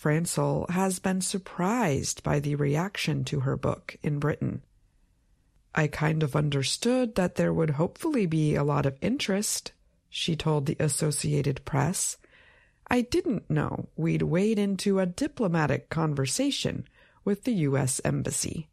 Francl 0.01 0.67
has 0.71 0.97
been 0.97 1.21
surprised 1.21 2.23
by 2.23 2.39
the 2.39 2.55
reaction 2.55 3.23
to 3.25 3.41
her 3.41 3.55
book 3.55 3.97
in 4.01 4.17
Britain. 4.17 4.63
I 5.75 5.87
kind 5.87 6.23
of 6.23 6.35
understood 6.35 7.15
that 7.15 7.35
there 7.35 7.53
would 7.53 7.71
hopefully 7.71 8.25
be 8.25 8.55
a 8.55 8.63
lot 8.63 8.85
of 8.85 8.97
interest, 9.01 9.71
she 10.09 10.35
told 10.35 10.65
the 10.65 10.75
Associated 10.79 11.63
Press. 11.65 12.17
I 12.89 13.01
didn't 13.01 13.49
know 13.49 13.89
we'd 13.95 14.23
wade 14.23 14.57
into 14.57 14.99
a 14.99 15.05
diplomatic 15.05 15.89
conversation 15.89 16.87
with 17.23 17.43
the 17.43 17.53
U.S. 17.53 18.01
Embassy. 18.03 18.70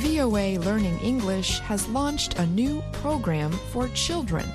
VOA 0.00 0.58
Learning 0.58 0.98
English 1.00 1.58
has 1.60 1.86
launched 1.88 2.38
a 2.38 2.46
new 2.46 2.82
program 2.92 3.52
for 3.52 3.88
children. 3.88 4.46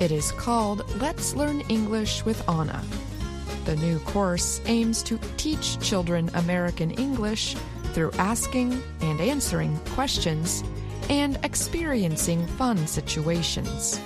It 0.00 0.10
is 0.12 0.32
called 0.32 0.84
Let's 1.00 1.34
Learn 1.34 1.62
English 1.70 2.26
with 2.26 2.46
Anna. 2.46 2.84
The 3.64 3.76
new 3.76 3.98
course 4.00 4.60
aims 4.66 5.02
to 5.04 5.18
teach 5.38 5.80
children 5.80 6.30
American 6.34 6.90
English 6.90 7.56
through 7.94 8.10
asking 8.18 8.82
and 9.00 9.18
answering 9.18 9.78
questions 9.94 10.62
and 11.08 11.38
experiencing 11.42 12.46
fun 12.46 12.86
situations. 12.86 13.98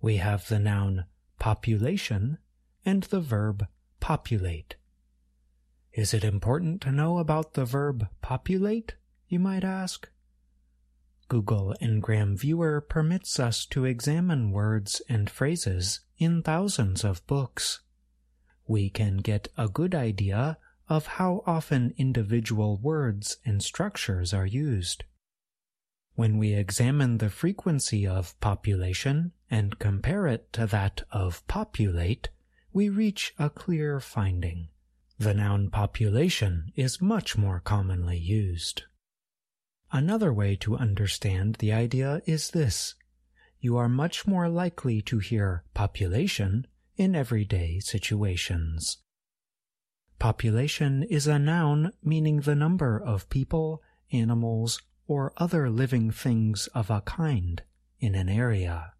We 0.00 0.16
have 0.16 0.48
the 0.48 0.58
noun 0.58 1.04
population 1.38 2.38
and 2.84 3.04
the 3.04 3.20
verb 3.20 3.66
populate. 4.00 4.76
Is 5.92 6.12
it 6.12 6.24
important 6.24 6.80
to 6.82 6.92
know 6.92 7.18
about 7.18 7.54
the 7.54 7.64
verb 7.64 8.08
populate, 8.20 8.94
you 9.28 9.38
might 9.38 9.64
ask? 9.64 10.08
Google 11.28 11.74
Ngram 11.80 12.36
Viewer 12.36 12.80
permits 12.80 13.38
us 13.38 13.64
to 13.66 13.84
examine 13.84 14.50
words 14.50 15.00
and 15.08 15.30
phrases 15.30 16.00
in 16.18 16.42
thousands 16.42 17.04
of 17.04 17.26
books. 17.26 17.80
We 18.66 18.90
can 18.90 19.18
get 19.18 19.48
a 19.56 19.68
good 19.68 19.94
idea 19.94 20.58
of 20.88 21.06
how 21.06 21.42
often 21.46 21.94
individual 21.96 22.78
words 22.78 23.38
and 23.44 23.62
structures 23.62 24.32
are 24.32 24.46
used. 24.46 25.04
When 26.14 26.38
we 26.38 26.54
examine 26.54 27.18
the 27.18 27.30
frequency 27.30 28.06
of 28.06 28.38
population 28.40 29.32
and 29.50 29.78
compare 29.78 30.26
it 30.26 30.52
to 30.52 30.66
that 30.66 31.02
of 31.10 31.46
populate, 31.48 32.28
we 32.72 32.88
reach 32.88 33.34
a 33.38 33.50
clear 33.50 34.00
finding. 34.00 34.68
The 35.18 35.34
noun 35.34 35.70
population 35.70 36.72
is 36.76 37.00
much 37.00 37.36
more 37.36 37.60
commonly 37.60 38.18
used. 38.18 38.82
Another 39.92 40.32
way 40.32 40.56
to 40.56 40.76
understand 40.76 41.56
the 41.56 41.72
idea 41.72 42.22
is 42.26 42.50
this. 42.50 42.94
You 43.60 43.76
are 43.76 43.88
much 43.88 44.26
more 44.26 44.48
likely 44.48 45.00
to 45.02 45.18
hear 45.18 45.64
population 45.72 46.66
in 46.96 47.14
everyday 47.14 47.80
situations. 47.80 48.98
Population 50.18 51.02
is 51.02 51.26
a 51.26 51.38
noun 51.38 51.92
meaning 52.02 52.40
the 52.40 52.54
number 52.54 52.98
of 52.98 53.28
people, 53.28 53.82
animals, 54.12 54.80
or 55.06 55.32
other 55.36 55.68
living 55.68 56.10
things 56.10 56.66
of 56.68 56.90
a 56.90 57.00
kind 57.02 57.62
in 57.98 58.14
an 58.14 58.28
area. 58.28 58.92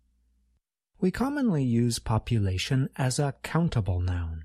We 1.00 1.10
commonly 1.10 1.64
use 1.64 1.98
population 1.98 2.88
as 2.96 3.18
a 3.18 3.34
countable 3.42 4.00
noun. 4.00 4.44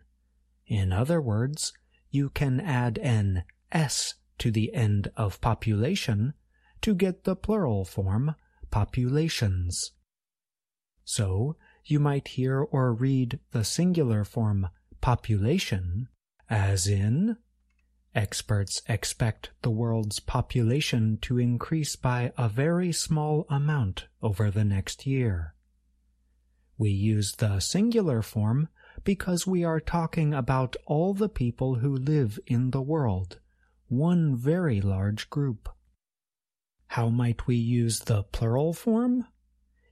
In 0.67 0.91
other 0.91 1.21
words, 1.21 1.73
you 2.11 2.29
can 2.29 2.59
add 2.59 2.97
an 2.99 3.43
s 3.71 4.15
to 4.39 4.51
the 4.51 4.73
end 4.73 5.11
of 5.15 5.41
population 5.41 6.33
to 6.81 6.95
get 6.95 7.23
the 7.23 7.35
plural 7.35 7.85
form 7.85 8.35
populations. 8.71 9.91
So, 11.03 11.55
you 11.85 11.99
might 11.99 12.29
hear 12.29 12.61
or 12.61 12.93
read 12.93 13.39
the 13.51 13.63
singular 13.63 14.23
form 14.23 14.69
population 15.01 16.07
as 16.49 16.87
in 16.87 17.37
Experts 18.15 18.81
expect 18.89 19.51
the 19.61 19.69
world's 19.69 20.19
population 20.19 21.17
to 21.21 21.37
increase 21.37 21.95
by 21.95 22.33
a 22.37 22.49
very 22.49 22.91
small 22.91 23.45
amount 23.49 24.07
over 24.21 24.49
the 24.49 24.63
next 24.63 25.05
year. 25.05 25.53
We 26.77 26.89
use 26.89 27.33
the 27.33 27.59
singular 27.59 28.23
form 28.23 28.69
because 29.03 29.45
we 29.45 29.63
are 29.63 29.79
talking 29.79 30.33
about 30.33 30.75
all 30.87 31.13
the 31.13 31.29
people 31.29 31.75
who 31.75 31.95
live 31.95 32.39
in 32.47 32.71
the 32.71 32.81
world, 32.81 33.39
one 33.87 34.35
very 34.35 34.81
large 34.81 35.29
group. 35.29 35.69
How 36.87 37.09
might 37.09 37.45
we 37.45 37.55
use 37.55 37.99
the 37.99 38.23
plural 38.23 38.73
form? 38.73 39.27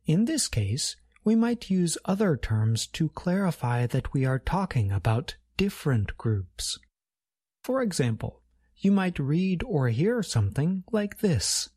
In 0.05 0.25
this 0.25 0.47
case, 0.47 0.95
we 1.27 1.35
might 1.35 1.69
use 1.69 1.97
other 2.05 2.37
terms 2.37 2.87
to 2.87 3.09
clarify 3.09 3.85
that 3.85 4.13
we 4.13 4.23
are 4.23 4.39
talking 4.39 4.93
about 4.93 5.35
different 5.57 6.17
groups. 6.17 6.79
For 7.65 7.81
example, 7.81 8.41
you 8.77 8.93
might 8.93 9.19
read 9.19 9.61
or 9.63 9.89
hear 9.89 10.23
something 10.23 10.85
like 10.89 11.19
this. 11.19 11.69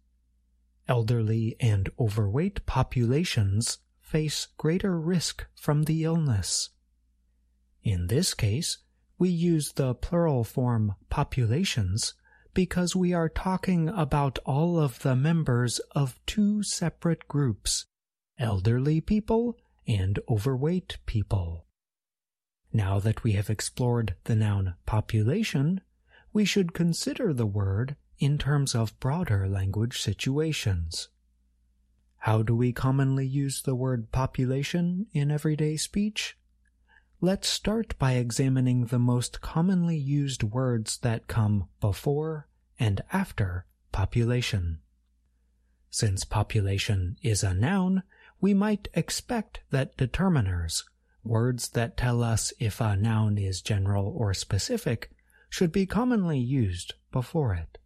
Elderly 0.86 1.56
and 1.58 1.90
overweight 1.98 2.64
populations 2.64 3.78
face 4.00 4.46
greater 4.56 5.00
risk 5.00 5.44
from 5.56 5.82
the 5.82 6.04
illness. 6.04 6.70
In 7.82 8.06
this 8.06 8.34
case, 8.34 8.78
we 9.18 9.30
use 9.30 9.72
the 9.72 9.96
plural 9.96 10.44
form 10.44 10.94
populations 11.08 12.14
because 12.54 12.94
we 12.94 13.12
are 13.12 13.28
talking 13.28 13.88
about 13.88 14.38
all 14.46 14.78
of 14.78 15.00
the 15.00 15.16
members 15.16 15.80
of 15.90 16.20
two 16.24 16.62
separate 16.62 17.26
groups, 17.26 17.86
elderly 18.40 19.00
people 19.00 19.56
and 19.86 20.18
overweight 20.28 20.98
people. 21.06 21.66
Now 22.72 22.98
that 22.98 23.22
we 23.22 23.32
have 23.32 23.50
explored 23.50 24.16
the 24.24 24.34
noun 24.34 24.74
population, 24.86 25.82
we 26.32 26.44
should 26.44 26.72
consider 26.72 27.32
the 27.32 27.46
word 27.46 27.96
in 28.18 28.38
terms 28.38 28.74
of 28.74 28.98
broader 29.00 29.48
language 29.48 30.00
situations. 30.00 31.08
How 32.18 32.42
do 32.42 32.54
we 32.54 32.72
commonly 32.72 33.26
use 33.26 33.62
the 33.62 33.74
word 33.74 34.12
population 34.12 35.06
in 35.12 35.30
everyday 35.30 35.76
speech? 35.76 36.36
Let's 37.20 37.48
start 37.48 37.98
by 37.98 38.12
examining 38.12 38.86
the 38.86 38.98
most 38.98 39.40
commonly 39.40 39.96
used 39.96 40.42
words 40.42 40.98
that 40.98 41.28
come 41.28 41.68
before 41.80 42.46
and 42.78 43.02
after 43.12 43.66
population. 43.92 44.80
Since 45.90 46.24
population 46.24 47.16
is 47.22 47.42
a 47.42 47.52
noun, 47.52 48.04
we 48.40 48.54
might 48.54 48.88
expect 48.94 49.60
that 49.70 49.96
determiners, 49.96 50.84
words 51.22 51.68
that 51.70 51.96
tell 51.96 52.22
us 52.22 52.52
if 52.58 52.80
a 52.80 52.96
noun 52.96 53.38
is 53.38 53.60
general 53.60 54.14
or 54.16 54.32
specific, 54.32 55.10
should 55.48 55.72
be 55.72 55.86
commonly 55.86 56.38
used 56.38 56.94
before 57.12 57.54
it. 57.54 57.78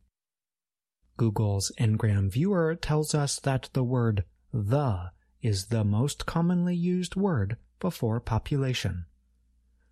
Google's 1.17 1.73
Ngram 1.79 2.31
Viewer 2.31 2.75
tells 2.75 3.15
us 3.15 3.39
that 3.41 3.71
the 3.73 3.85
word 3.85 4.25
the 4.53 5.11
is 5.43 5.67
the 5.67 5.85
most 5.85 6.27
commonly 6.27 6.75
used 6.75 7.17
word 7.17 7.57
before 7.81 8.21
population. 8.21 9.07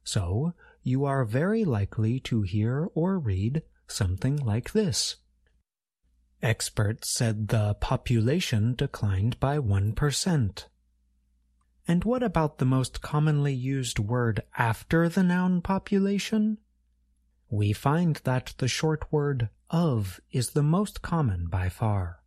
So, 0.05 0.55
you 0.83 1.05
are 1.05 1.25
very 1.25 1.65
likely 1.65 2.19
to 2.21 2.43
hear 2.43 2.89
or 2.95 3.19
read 3.19 3.63
something 3.87 4.37
like 4.37 4.73
this. 4.73 5.17
Experts 6.43 7.11
said 7.11 7.49
the 7.49 7.75
population 7.75 8.75
declined 8.75 9.39
by 9.39 9.59
1%. 9.59 10.65
And 11.89 12.05
what 12.05 12.23
about 12.23 12.59
the 12.59 12.65
most 12.65 13.01
commonly 13.01 13.55
used 13.55 13.99
word 13.99 14.43
after 14.57 15.09
the 15.09 15.23
noun 15.23 15.61
population? 15.61 16.59
we 17.53 17.71
find 17.71 18.17
that 18.25 18.55
the 18.57 18.67
short 18.67 19.13
word 19.13 19.51
of 19.69 20.19
is 20.31 20.51
the 20.51 20.63
most 20.63 21.03
common 21.03 21.47
by 21.49 21.69
far. 21.69 22.23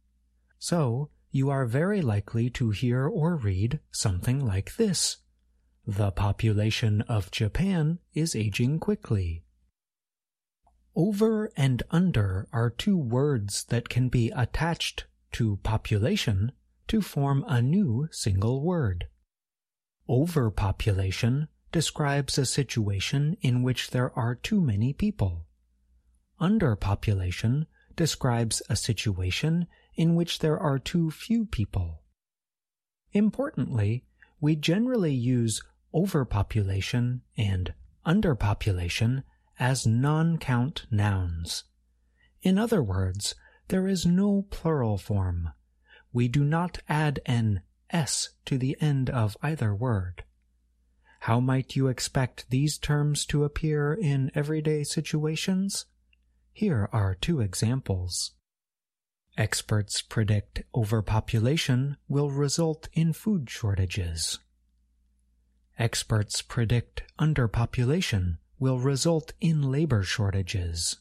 So, 0.60 1.10
you 1.32 1.49
are 1.49 1.65
very 1.65 1.99
likely 1.99 2.51
to 2.51 2.69
hear 2.69 3.08
or 3.08 3.36
read 3.36 3.80
something 3.91 4.45
like 4.45 4.75
this. 4.75 5.17
The 5.88 6.12
population 6.12 7.01
of 7.01 7.32
Japan 7.32 7.97
is 8.13 8.36
aging 8.36 8.80
quickly. 8.80 9.43
Over 10.95 11.51
and 11.58 11.84
under 11.91 12.47
are 12.53 12.69
two 12.69 12.97
words 12.97 13.65
that 13.65 13.89
can 13.89 14.08
be 14.08 14.31
attached 14.31 15.05
to 15.34 15.58
population 15.58 16.53
to 16.88 17.01
form 17.01 17.43
a 17.47 17.62
new 17.62 18.08
single 18.12 18.63
word. 18.63 19.08
Overpopulation 20.08 21.49
describes 21.73 22.38
a 22.38 22.45
situation 22.45 23.36
in 23.41 23.62
which 23.62 23.89
there 23.91 24.17
are 24.17 24.36
too 24.36 24.62
many 24.62 24.93
people. 24.93 25.45
Underpopulation 26.39 27.65
describes 27.97 28.62
a 28.69 28.77
situation 28.77 29.67
in 29.95 30.15
which 30.15 30.39
there 30.39 30.58
are 30.58 30.79
too 30.79 31.12
few 31.12 31.45
people. 31.45 32.03
Importantly, 33.12 34.05
we 34.39 34.55
generally 34.55 35.13
use 35.13 35.62
overpopulation 35.93 37.21
and 37.38 37.73
underpopulation 38.05 39.23
as 39.60 39.86
non-count 39.88 40.86
nouns. 40.91 41.63
In 42.41 42.58
other 42.58 42.84
words, 42.84 43.36
there 43.70 43.88
is 43.88 44.06
no 44.06 44.46
plural 44.50 44.98
form. 44.98 45.50
We 46.13 46.28
do 46.28 46.44
not 46.44 46.80
add 46.88 47.20
an 47.26 47.62
s 47.89 48.30
to 48.46 48.58
the 48.58 48.78
end 48.80 49.10
of 49.10 49.38
either 49.41 49.74
word. 49.74 50.24
How 51.22 51.39
might 51.39 51.76
you 51.76 51.88
expect 51.88 52.50
these 52.50 52.78
terms 52.78 53.26
to 53.28 53.44
appear 53.44 53.94
in 53.94 54.32
everyday 54.36 54.84
situations? 54.84 55.86
Here 56.54 56.88
are 56.94 57.15
two 57.15 57.41
examples. 57.41 58.32
Experts 59.38 60.02
predict 60.02 60.63
overpopulation 60.74 61.98
will 62.08 62.30
result 62.30 62.88
in 62.94 63.12
food 63.12 63.50
shortages. 63.50 64.39
Experts 65.78 66.41
predict 66.41 67.04
underpopulation 67.20 68.38
will 68.60 68.80
result 68.80 69.34
in 69.41 69.62
labor 69.72 70.04
shortages. 70.04 70.98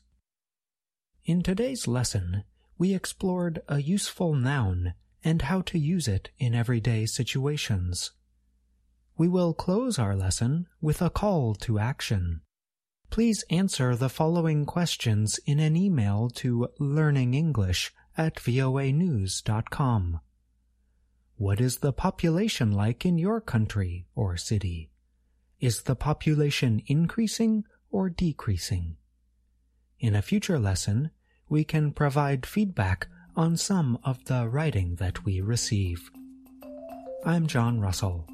In 1.25 1.43
today's 1.43 1.87
lesson, 1.89 2.45
we 2.77 2.95
explored 2.95 3.63
a 3.69 3.81
useful 3.81 4.35
noun 4.35 4.95
and 5.23 5.43
how 5.43 5.63
to 5.63 5.79
use 5.79 6.07
it 6.07 6.31
in 6.39 6.55
everyday 6.55 7.07
situations. 7.07 8.11
We 9.17 9.29
will 9.29 9.55
close 9.55 9.99
our 9.99 10.17
lesson 10.17 10.67
with 10.81 11.01
a 11.01 11.09
call 11.09 11.55
to 11.57 11.79
action. 11.79 12.43
Please 13.11 13.45
answer 13.49 13.95
the 13.95 14.09
following 14.09 14.67
questions 14.67 15.39
in 15.47 15.61
an 15.61 15.77
email 15.77 16.29
to 16.35 16.69
learningenglish 16.81 17.91
at 18.19 18.37
voanews.com. 18.37 20.21
What 21.37 21.61
is 21.61 21.79
the 21.79 21.93
population 21.93 22.73
like 22.73 23.07
in 23.07 23.19
your 23.19 23.41
country 23.41 24.07
or 24.15 24.37
city? 24.37 24.91
Is 25.61 25.83
the 25.83 25.95
population 25.95 26.83
increasing 26.87 27.65
or 27.91 28.11
decreasing? 28.11 28.97
In 30.01 30.15
a 30.15 30.23
future 30.23 30.59
lesson, 30.59 31.11
we 31.49 31.65
can 31.65 31.93
provide 31.93 32.45
feedback 32.45 33.07
on 33.37 33.57
some 33.57 33.99
of 34.05 34.25
the 34.25 34.49
writing 34.49 34.97
that 34.97 35.25
we 35.25 35.41
receive. 35.41 36.11
I'm 37.25 37.47
John 37.47 37.81
Russell. 37.81 38.27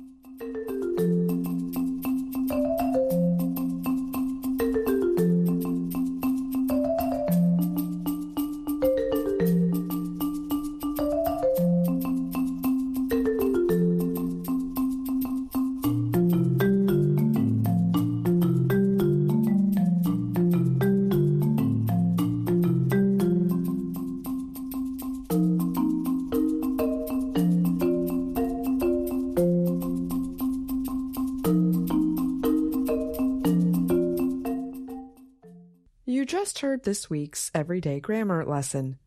You 36.10 36.26
just 36.26 36.58
heard 36.58 36.82
this 36.82 37.08
week's 37.08 37.52
Everyday 37.54 38.00
Grammar 38.00 38.44
lesson. 38.44 38.98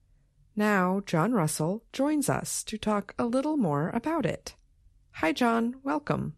Now, 0.56 1.02
John 1.06 1.34
Russell 1.34 1.84
joins 1.92 2.30
us 2.30 2.64
to 2.64 2.78
talk 2.78 3.14
a 3.20 3.26
little 3.26 3.58
more 3.58 3.90
about 3.90 4.26
it. 4.26 4.56
Hi, 5.16 5.34
John. 5.34 5.76
Welcome. 5.84 6.36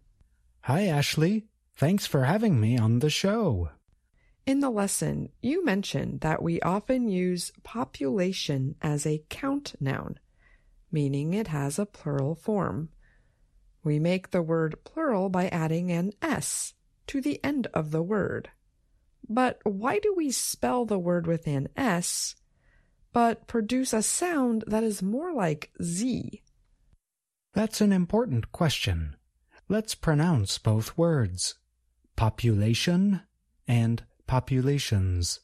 Hi, 0.62 0.88
Ashley. 0.88 1.46
Thanks 1.76 2.08
for 2.08 2.24
having 2.24 2.60
me 2.60 2.80
on 2.80 2.98
the 2.98 3.12
show. 3.12 3.70
In 4.48 4.60
the 4.60 4.72
lesson, 4.72 5.30
you 5.40 5.64
mentioned 5.64 6.22
that 6.22 6.42
we 6.42 6.60
often 6.62 7.10
use 7.10 7.52
population 7.62 8.74
as 8.82 9.06
a 9.06 9.24
count 9.30 9.76
noun, 9.80 10.18
meaning 10.92 11.36
it 11.36 11.50
has 11.50 11.78
a 11.78 11.86
plural 11.86 12.34
form. 12.34 12.90
We 13.84 14.00
make 14.00 14.32
the 14.32 14.42
word 14.42 14.84
plural 14.84 15.30
by 15.30 15.48
adding 15.50 15.92
an 15.92 16.14
S 16.24 16.74
to 17.06 17.22
the 17.22 17.40
end 17.44 17.68
of 17.72 17.92
the 17.92 18.02
word. 18.02 18.50
But 19.28 19.60
why 19.64 20.00
do 20.00 20.14
we 20.16 20.32
spell 20.32 20.86
the 20.86 21.00
word 21.00 21.28
with 21.28 21.48
an 21.48 21.70
S, 21.76 22.36
but 23.12 23.48
produce 23.48 23.94
a 23.94 24.04
sound 24.04 24.64
that 24.68 24.84
is 24.84 25.02
more 25.02 25.34
like 25.34 25.72
Z? 25.82 26.44
That's 27.54 27.82
an 27.82 27.92
important 27.92 28.52
question. 28.52 29.16
Let's 29.68 29.96
pronounce 29.96 30.58
both 30.58 30.98
words 30.98 31.56
population 32.16 33.22
and 33.68 34.04
populations. 34.28 35.42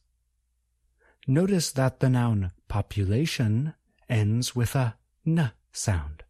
Notice 1.27 1.71
that 1.71 1.99
the 1.99 2.09
noun 2.09 2.51
population 2.67 3.73
ends 4.09 4.55
with 4.55 4.75
a 4.75 4.95
n 5.25 5.51
sound. 5.71 6.23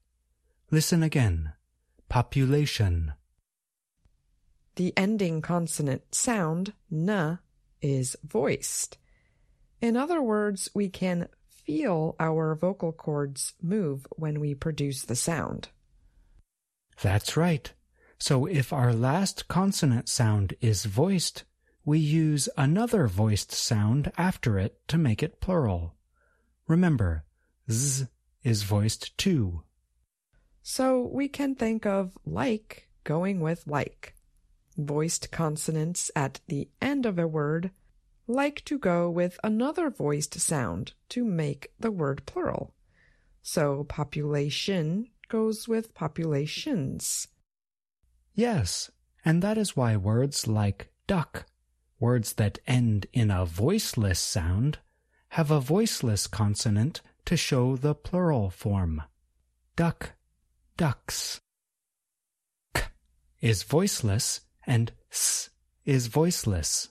Listen 0.69 1.03
again. 1.03 1.53
Population. 2.09 3.13
The 4.75 4.93
ending 4.97 5.41
consonant 5.41 6.15
sound, 6.15 6.73
n, 6.91 7.39
is 7.81 8.15
voiced. 8.23 8.97
In 9.81 9.97
other 9.97 10.21
words, 10.21 10.69
we 10.73 10.89
can 10.89 11.27
feel 11.49 12.15
our 12.19 12.55
vocal 12.55 12.91
cords 12.91 13.53
move 13.61 14.05
when 14.11 14.39
we 14.39 14.53
produce 14.53 15.03
the 15.03 15.15
sound. 15.15 15.69
That's 17.01 17.35
right. 17.35 17.71
So 18.17 18.45
if 18.45 18.71
our 18.71 18.93
last 18.93 19.47
consonant 19.47 20.07
sound 20.07 20.53
is 20.61 20.85
voiced, 20.85 21.43
we 21.83 21.97
use 21.97 22.47
another 22.55 23.07
voiced 23.07 23.51
sound 23.51 24.11
after 24.17 24.59
it 24.59 24.87
to 24.87 24.97
make 24.97 25.23
it 25.23 25.41
plural. 25.41 25.95
Remember, 26.67 27.25
z 27.69 28.05
is 28.43 28.63
voiced 28.63 29.17
too. 29.17 29.63
So 30.61 31.01
we 31.01 31.27
can 31.27 31.55
think 31.55 31.85
of 31.85 32.15
like 32.25 32.89
going 33.03 33.39
with 33.39 33.65
like. 33.65 34.15
Voiced 34.77 35.31
consonants 35.31 36.11
at 36.15 36.39
the 36.47 36.69
end 36.81 37.05
of 37.05 37.19
a 37.19 37.27
word 37.27 37.71
like 38.27 38.63
to 38.65 38.77
go 38.77 39.09
with 39.09 39.39
another 39.43 39.89
voiced 39.89 40.39
sound 40.39 40.93
to 41.09 41.25
make 41.25 41.73
the 41.79 41.91
word 41.91 42.25
plural. 42.25 42.73
So 43.41 43.83
population 43.83 45.09
goes 45.27 45.67
with 45.67 45.93
populations. 45.93 47.27
Yes, 48.33 48.91
and 49.25 49.41
that 49.41 49.57
is 49.57 49.75
why 49.75 49.97
words 49.97 50.47
like 50.47 50.91
duck, 51.07 51.45
words 51.99 52.33
that 52.33 52.59
end 52.65 53.07
in 53.13 53.31
a 53.31 53.45
voiceless 53.45 54.19
sound, 54.19 54.79
have 55.29 55.51
a 55.51 55.59
voiceless 55.59 56.27
consonant 56.27 57.01
to 57.25 57.35
show 57.37 57.75
the 57.75 57.95
plural 57.95 58.49
form. 58.49 59.01
Duck, 59.75 60.13
ducks. 60.77 61.41
K 62.73 62.83
is 63.41 63.63
voiceless 63.63 64.41
and 64.65 64.91
s 65.11 65.49
is 65.85 66.07
voiceless. 66.07 66.89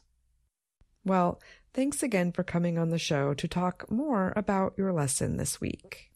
Well, 1.05 1.41
thanks 1.73 2.03
again 2.03 2.33
for 2.33 2.43
coming 2.43 2.79
on 2.79 2.91
the 2.91 2.99
show 2.99 3.35
to 3.35 3.49
talk 3.49 3.91
more 3.91 4.33
about 4.37 4.75
your 4.77 4.93
lesson 4.93 5.37
this 5.37 5.61
week. 5.61 6.11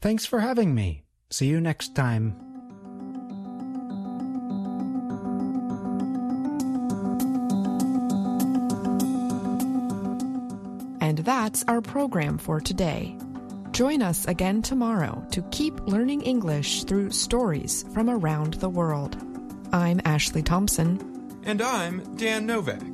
Thanks 0.00 0.26
for 0.26 0.40
having 0.40 0.74
me. 0.74 1.04
See 1.30 1.46
you 1.46 1.60
next 1.60 1.94
time. 1.94 2.36
And 11.00 11.18
that's 11.18 11.64
our 11.68 11.80
program 11.80 12.38
for 12.38 12.60
today. 12.60 13.16
Join 13.72 14.02
us 14.02 14.26
again 14.26 14.60
tomorrow 14.60 15.26
to 15.30 15.42
keep 15.50 15.80
learning 15.86 16.22
English 16.22 16.84
through 16.84 17.10
stories 17.10 17.84
from 17.94 18.10
around 18.10 18.54
the 18.54 18.68
world. 18.68 19.31
I'm 19.72 20.02
Ashley 20.04 20.42
Thompson. 20.42 21.00
And 21.44 21.62
I'm 21.62 22.02
Dan 22.16 22.44
Novak. 22.44 22.91